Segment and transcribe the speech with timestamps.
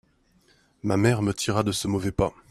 [0.83, 2.33] ma mère me tira de ce mauvais pas.